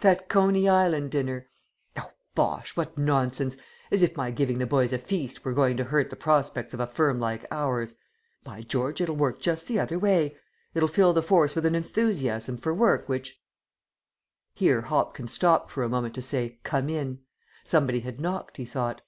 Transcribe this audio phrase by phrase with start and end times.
[0.00, 1.46] That Coney Island dinner.
[1.96, 2.76] Oh, bosh!
[2.76, 3.56] what nonsense!
[3.92, 6.80] as if my giving the boys a feast were going to hurt the prospects of
[6.80, 7.94] a firm like ours.
[8.42, 10.36] By George, it'll work just the other way.
[10.74, 13.40] It'll fill the force with an enthusiasm for work which"
[14.52, 17.20] Here Hopkins stopped for a moment to say, "Come in!"
[17.62, 19.02] Somebody had knocked, he thought.